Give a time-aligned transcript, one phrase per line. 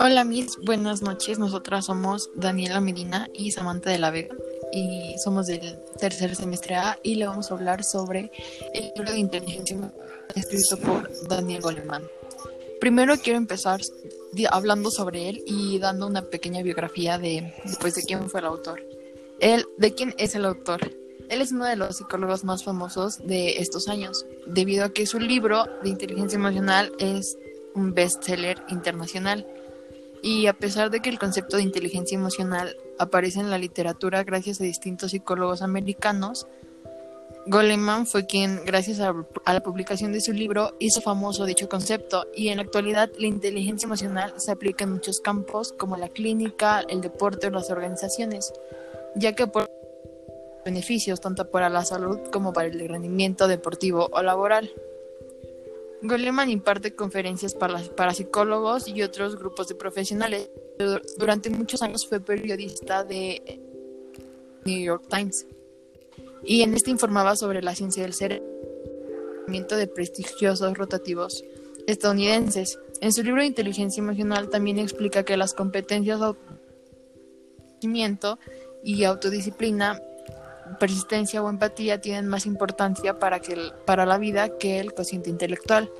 [0.00, 1.38] Hola mis, buenas noches.
[1.38, 4.36] Nosotras somos Daniela Medina y Samantha de la Vega
[4.72, 8.30] y somos del tercer semestre A y le vamos a hablar sobre
[8.74, 9.92] el libro de inteligencia
[10.34, 12.04] escrito por Daniel Goleman.
[12.80, 13.80] Primero quiero empezar
[14.50, 18.82] hablando sobre él y dando una pequeña biografía de, pues, de quién fue el autor.
[19.40, 21.07] Él, ¿De quién es el autor?
[21.28, 25.20] Él es uno de los psicólogos más famosos de estos años, debido a que su
[25.20, 27.36] libro de inteligencia emocional es
[27.74, 29.46] un bestseller internacional.
[30.22, 34.60] Y a pesar de que el concepto de inteligencia emocional aparece en la literatura gracias
[34.60, 36.46] a distintos psicólogos americanos,
[37.46, 39.14] Goleman fue quien, gracias a,
[39.46, 43.86] la publicación de su libro, hizo famoso dicho concepto y en la actualidad la inteligencia
[43.86, 48.52] emocional se aplica en muchos campos como la clínica, el deporte o las organizaciones,
[49.14, 49.70] ya que por
[50.68, 54.70] beneficios tanto para la salud como para el rendimiento deportivo o laboral.
[56.02, 60.50] Goleman imparte conferencias para, para psicólogos y otros grupos de profesionales.
[61.18, 63.60] Durante muchos años fue periodista de
[64.64, 65.46] New York Times
[66.44, 68.46] y en este informaba sobre la ciencia del cerebro
[69.48, 71.42] de prestigiosos rotativos
[71.86, 72.78] estadounidenses.
[73.00, 76.34] En su libro inteligencia emocional también explica que las competencias de
[78.84, 80.00] y autodisciplina
[80.78, 85.90] persistencia o empatía tienen más importancia para, que para la vida que el cociente intelectual.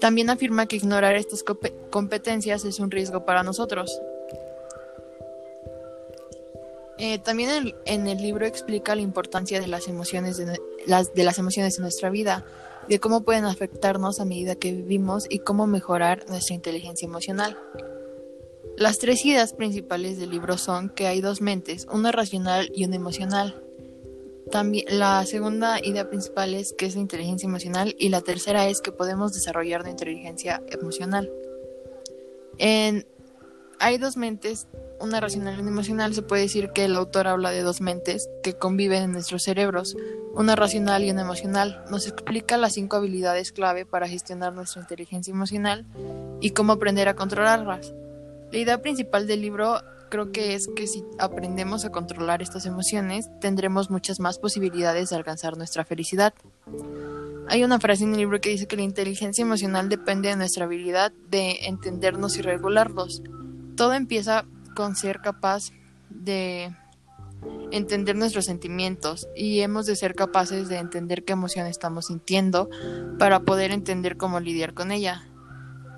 [0.00, 1.42] También afirma que ignorar estas
[1.90, 4.00] competencias es un riesgo para nosotros.
[6.98, 11.38] Eh, también en el, libro explica la importancia de las emociones de, las, de las
[11.38, 12.44] emociones en nuestra vida,
[12.88, 17.58] de cómo pueden afectarnos a medida que vivimos y cómo mejorar nuestra inteligencia emocional.
[18.76, 22.96] Las tres ideas principales del libro son que hay dos mentes, una racional y una
[22.96, 23.65] emocional.
[24.50, 28.92] También, la segunda idea principal es que es inteligencia emocional y la tercera es que
[28.92, 31.30] podemos desarrollar la inteligencia emocional.
[32.58, 33.06] En,
[33.80, 34.68] hay dos mentes,
[35.00, 36.14] una racional y una emocional.
[36.14, 39.96] Se puede decir que el autor habla de dos mentes que conviven en nuestros cerebros,
[40.32, 41.84] una racional y una emocional.
[41.90, 45.86] Nos explica las cinco habilidades clave para gestionar nuestra inteligencia emocional
[46.40, 47.92] y cómo aprender a controlarlas.
[48.52, 53.28] La idea principal del libro creo que es que si aprendemos a controlar estas emociones,
[53.40, 56.34] tendremos muchas más posibilidades de alcanzar nuestra felicidad.
[57.48, 60.64] Hay una frase en el libro que dice que la inteligencia emocional depende de nuestra
[60.64, 63.22] habilidad de entendernos y regularlos.
[63.76, 64.44] Todo empieza
[64.74, 65.70] con ser capaz
[66.10, 66.74] de
[67.70, 72.68] entender nuestros sentimientos y hemos de ser capaces de entender qué emoción estamos sintiendo
[73.18, 75.22] para poder entender cómo lidiar con ella.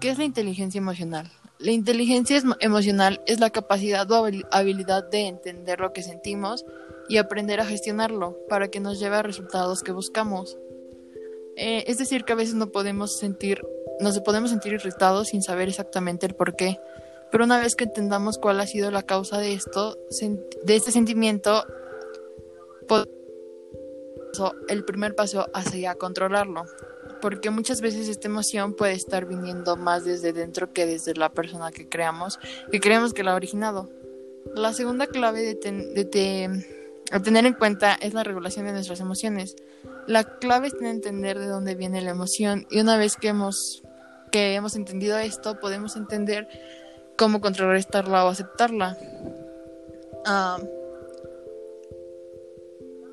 [0.00, 1.30] ¿Qué es la inteligencia emocional?
[1.58, 6.64] La inteligencia emocional es la capacidad o habilidad de entender lo que sentimos
[7.08, 10.56] y aprender a gestionarlo para que nos lleve a resultados que buscamos.
[11.56, 13.66] Eh, es decir, que a veces no podemos sentir,
[13.98, 16.78] nos podemos sentir irritados sin saber exactamente el por qué.
[17.32, 19.98] Pero una vez que entendamos cuál ha sido la causa de esto,
[20.62, 21.64] de este sentimiento,
[24.68, 26.66] el primer paso hacia controlarlo
[27.20, 31.70] porque muchas veces esta emoción puede estar viniendo más desde dentro que desde la persona
[31.70, 32.38] que creamos,
[32.70, 33.90] que creemos que la ha originado.
[34.54, 39.56] La segunda clave de, tener en cuenta es la regulación de nuestras emociones.
[40.06, 43.82] La clave es entender de dónde viene la emoción y una vez que hemos,
[44.32, 46.48] que hemos entendido esto, podemos entender
[47.16, 48.96] cómo contrarrestarla o aceptarla.
[50.24, 50.58] Ah,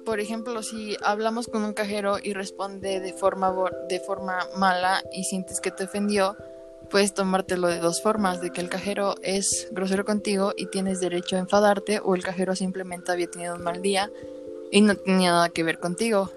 [0.06, 3.54] por ejemplo, si hablamos con un cajero y responde de forma,
[3.90, 6.38] de forma mala y sientes que te ofendió,
[6.90, 11.36] puedes tomártelo de dos formas, de que el cajero es grosero contigo y tienes derecho
[11.36, 14.12] a enfadarte o el cajero simplemente había tenido un mal día
[14.72, 16.32] y no tenía nada que ver contigo.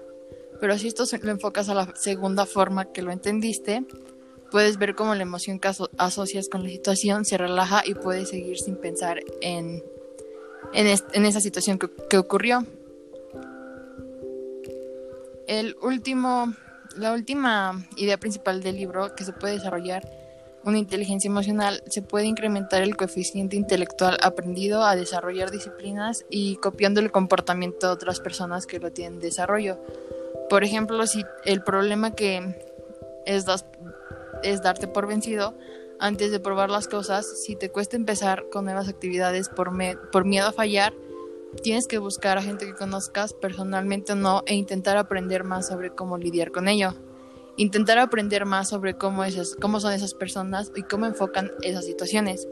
[0.59, 3.85] Pero si esto lo enfocas a la segunda forma que lo entendiste,
[4.51, 8.57] puedes ver cómo la emoción que asocias con la situación se relaja y puedes seguir
[8.57, 9.83] sin pensar en,
[10.73, 12.65] en, esa situación que ocurrió
[15.49, 16.53] el último,
[16.95, 20.07] la última idea principal del libro que se puede desarrollar
[20.63, 26.99] una inteligencia emocional, se puede incrementar el coeficiente intelectual aprendido a desarrollar disciplinas y copiando
[26.99, 29.79] el comportamiento de otras personas que lo tienen desarrollo.
[30.49, 32.55] Por ejemplo, si el problema que
[33.25, 33.45] es,
[34.43, 35.55] es darte por vencido
[35.99, 39.71] antes de probar las cosas, si te cuesta empezar con nuevas actividades por,
[40.11, 40.93] por miedo a fallar,
[41.63, 45.89] Tienes que buscar a gente que conozcas personalmente o no e intentar aprender más sobre
[45.89, 46.93] cómo lidiar con ello.
[47.57, 49.23] Intentar aprender más sobre cómo,
[49.59, 52.47] cómo son esas personas y cómo enfocan esas situaciones.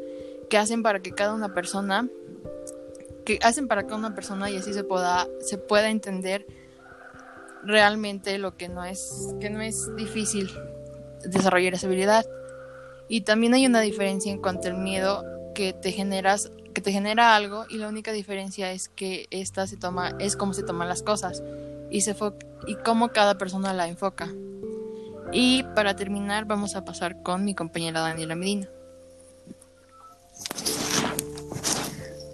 [0.50, 2.10] Que hacen para que cada una persona,
[3.24, 6.46] que hacen para cada una persona y así se pueda, se pueda entender
[7.64, 10.50] realmente lo que no es, que no es difícil
[11.24, 12.26] desarrollar esa habilidad.
[13.08, 15.24] Y también hay una diferencia en cuanto al miedo
[15.54, 19.78] que te generas, que te genera algo, y la única diferencia es que esta se
[19.78, 21.42] toma, es cómo se toman las cosas
[21.90, 22.16] y se
[22.68, 24.30] y cómo cada persona la enfoca.
[25.32, 28.70] Y para terminar vamos a pasar con mi compañera Daniela Medina.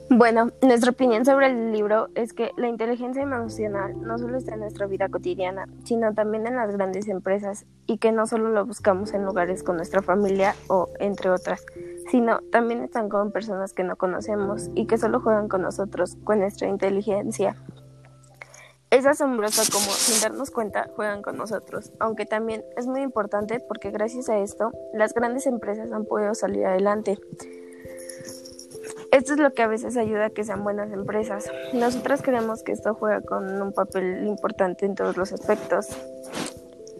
[0.09, 4.59] Bueno, nuestra opinión sobre el libro es que la inteligencia emocional no solo está en
[4.59, 9.13] nuestra vida cotidiana, sino también en las grandes empresas y que no solo lo buscamos
[9.13, 11.65] en lugares con nuestra familia o entre otras,
[12.09, 16.39] sino también están con personas que no conocemos y que solo juegan con nosotros, con
[16.39, 17.55] nuestra inteligencia.
[18.89, 23.89] Es asombroso como, sin darnos cuenta, juegan con nosotros, aunque también es muy importante porque
[23.89, 27.17] gracias a esto las grandes empresas han podido salir adelante.
[29.11, 31.51] Esto es lo que a veces ayuda a que sean buenas empresas.
[31.73, 35.87] Nosotras creemos que esto juega con un papel importante en todos los aspectos.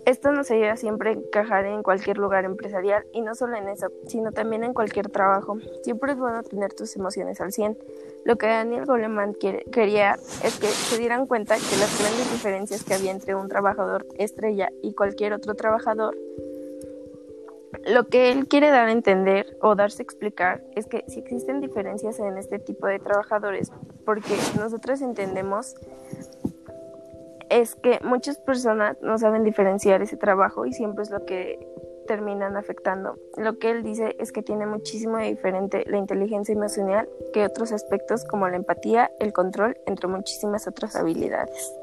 [0.06, 3.88] Esto nos ayuda siempre a encajar en cualquier lugar empresarial y no solo en eso,
[4.06, 5.58] sino también en cualquier trabajo.
[5.84, 7.78] Siempre es bueno tener tus emociones al 100.
[8.26, 12.96] Lo que Daniel Goleman quería es que se dieran cuenta que las grandes diferencias que
[12.96, 16.18] había entre un trabajador estrella y cualquier otro trabajador
[17.86, 21.60] lo que él quiere dar a entender o darse a explicar es que si existen
[21.60, 23.72] diferencias en este tipo de trabajadores,
[24.06, 25.76] porque nosotros entendemos
[27.62, 31.60] es que muchas personas no saben diferenciar ese trabajo y siempre es lo que
[32.08, 33.18] terminan afectando.
[33.38, 37.72] Lo que él dice es que tiene muchísimo de diferente la inteligencia emocional que otros
[37.72, 41.74] aspectos como la empatía, el control, entre muchísimas otras habilidades.